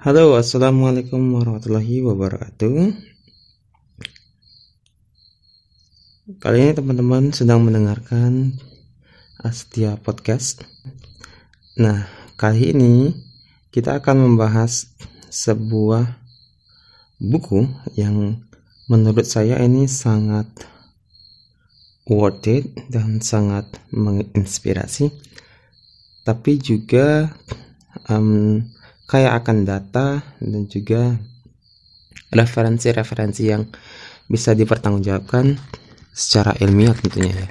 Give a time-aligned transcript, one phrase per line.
[0.00, 2.96] Halo, assalamualaikum warahmatullahi wabarakatuh.
[6.40, 8.56] Kali ini teman-teman sedang mendengarkan
[9.44, 10.64] Astia Podcast.
[11.76, 12.08] Nah,
[12.40, 13.12] kali ini
[13.76, 14.88] kita akan membahas
[15.28, 16.16] sebuah
[17.20, 18.40] buku yang
[18.88, 20.48] menurut saya ini sangat
[22.08, 25.12] worth it dan sangat menginspirasi,
[26.24, 27.36] tapi juga
[28.08, 28.64] um,
[29.10, 31.18] kaya akan data dan juga
[32.30, 33.66] referensi-referensi yang
[34.30, 35.58] bisa dipertanggungjawabkan
[36.14, 37.48] secara ilmiah tentunya ya.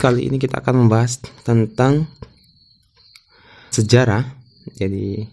[0.00, 2.08] Kali ini kita akan membahas tentang
[3.68, 4.24] sejarah.
[4.80, 5.28] Jadi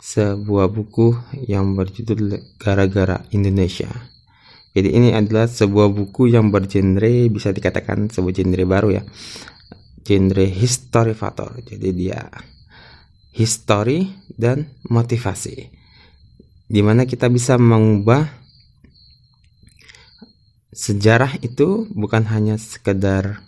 [0.00, 1.12] sebuah buku
[1.44, 3.92] yang berjudul Gara-gara Indonesia.
[4.72, 9.02] Jadi ini adalah sebuah buku yang bergenre bisa dikatakan sebuah genre baru ya.
[10.00, 11.60] Genre historifator.
[11.60, 12.24] Jadi dia
[13.30, 15.70] history dan motivasi.
[16.70, 18.30] Di mana kita bisa mengubah
[20.70, 23.42] sejarah itu bukan hanya sekedar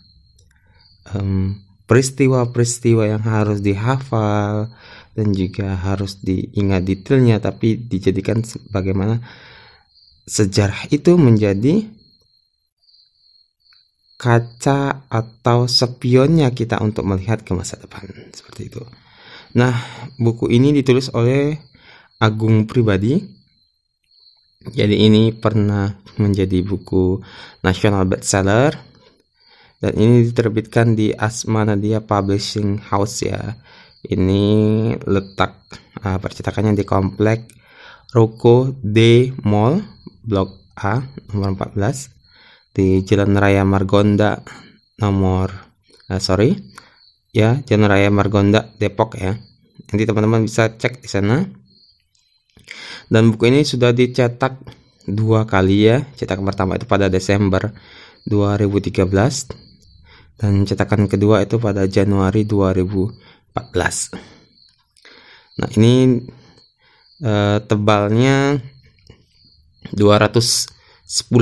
[1.87, 4.75] peristiwa-peristiwa um, yang harus dihafal
[5.13, 9.21] dan juga harus diingat detailnya, tapi dijadikan bagaimana
[10.27, 11.85] sejarah itu menjadi
[14.17, 18.83] kaca atau spionnya kita untuk melihat ke masa depan seperti itu.
[19.53, 19.77] Nah,
[20.17, 21.61] buku ini ditulis oleh
[22.17, 23.21] Agung Pribadi.
[24.63, 27.19] Jadi ini pernah menjadi buku
[27.67, 28.79] nasional bestseller
[29.83, 33.59] dan ini diterbitkan di Asma Nadia Publishing House ya.
[34.07, 34.45] Ini
[35.03, 35.59] letak
[36.07, 37.51] uh, percetakannya di komplek
[38.15, 39.83] Roko D Mall
[40.23, 41.03] Blok A
[41.35, 44.41] nomor 14 di Jalan Raya Margonda
[45.03, 45.51] nomor
[46.09, 46.57] uh, sorry
[47.33, 49.41] ya Jalan Raya Margonda Depok ya.
[49.89, 51.45] Nanti teman-teman bisa cek di sana.
[53.09, 54.61] Dan buku ini sudah dicetak
[55.09, 56.05] dua kali ya.
[56.17, 57.73] Cetakan pertama itu pada Desember
[58.29, 59.03] 2013
[60.39, 63.55] dan cetakan kedua itu pada Januari 2014
[65.53, 66.25] nah ini
[67.23, 68.57] eh, tebalnya
[69.93, 70.73] 210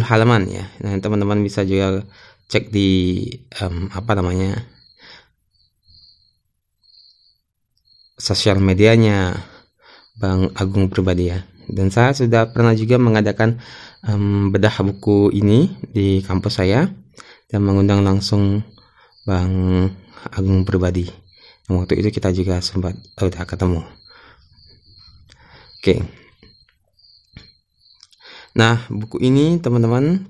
[0.03, 0.67] halaman ya.
[0.83, 2.03] Nah teman-teman bisa juga
[2.51, 3.23] cek di
[3.63, 4.59] um, apa namanya
[8.31, 9.35] sosial medianya
[10.15, 11.43] Bang Agung pribadi ya.
[11.67, 13.59] Dan saya sudah pernah juga mengadakan
[14.07, 16.87] um, bedah buku ini di kampus saya
[17.51, 18.63] dan mengundang langsung
[19.27, 19.51] Bang
[20.31, 21.11] Agung pribadi.
[21.67, 23.83] Yang waktu itu kita juga sempat oh, udah ketemu.
[25.83, 25.95] Oke.
[28.55, 30.27] Nah, buku ini teman-teman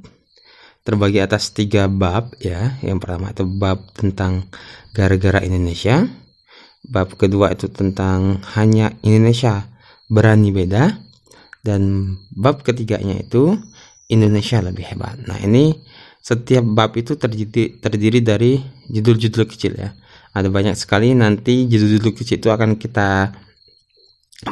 [0.84, 2.80] terbagi atas tiga bab ya.
[2.80, 4.48] Yang pertama itu bab tentang
[4.92, 6.08] gara-gara Indonesia
[6.86, 9.68] Bab kedua itu tentang hanya Indonesia
[10.10, 10.96] berani beda
[11.60, 13.54] dan bab ketiganya itu
[14.10, 15.20] Indonesia lebih hebat.
[15.28, 15.76] Nah, ini
[16.20, 18.58] setiap bab itu terdiri, terdiri dari
[18.90, 19.94] judul-judul kecil ya.
[20.34, 23.34] Ada banyak sekali nanti judul-judul kecil itu akan kita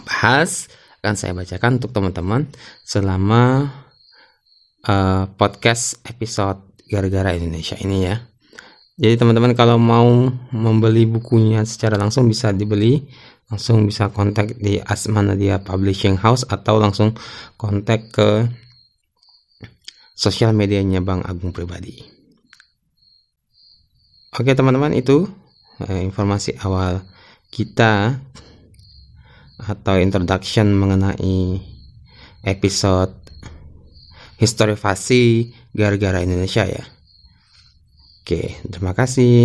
[0.07, 0.71] bahas,
[1.03, 2.51] akan saya bacakan untuk teman-teman
[2.83, 3.73] selama
[4.87, 8.17] uh, podcast episode gara-gara Indonesia ini ya.
[8.99, 13.07] Jadi teman-teman kalau mau membeli bukunya secara langsung bisa dibeli,
[13.47, 17.15] langsung bisa kontak di Asmanadia Publishing House atau langsung
[17.55, 18.51] kontak ke
[20.19, 22.03] sosial medianya Bang Agung pribadi.
[24.35, 25.31] Oke teman-teman itu
[25.87, 27.07] eh, informasi awal
[27.55, 28.19] kita
[29.63, 31.63] atau introduction mengenai
[32.43, 33.15] episode
[34.43, 36.98] historifasi gara-gara Indonesia ya.
[38.29, 39.41] Oke, terima kasih.